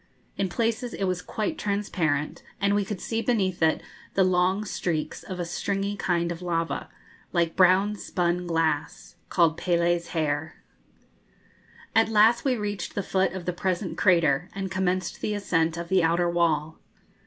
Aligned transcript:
In 0.35 0.49
places 0.49 0.95
it 0.95 1.03
was 1.03 1.21
quite 1.21 1.59
transparent, 1.59 2.41
and 2.59 2.73
we 2.73 2.83
could 2.83 2.99
see 2.99 3.21
beneath 3.21 3.61
it 3.61 3.83
the 4.15 4.23
long 4.23 4.65
streaks 4.65 5.21
of 5.21 5.39
a 5.39 5.45
stringy 5.45 5.95
kind 5.95 6.31
of 6.31 6.41
lava, 6.41 6.89
like 7.33 7.55
brown 7.55 7.95
spun 7.95 8.47
glass, 8.47 9.13
called 9.29 9.59
'Pélé's 9.59 10.07
hair.' 10.07 10.55
At 11.95 12.09
last 12.09 12.43
we 12.43 12.57
reached 12.57 12.95
the 12.95 13.03
foot 13.03 13.33
of 13.33 13.45
the 13.45 13.53
present 13.53 13.95
crater, 13.95 14.49
and 14.55 14.71
commenced 14.71 15.21
the 15.21 15.35
ascent 15.35 15.77
of 15.77 15.87
the 15.89 16.01
outer 16.01 16.27
wall. 16.31 16.79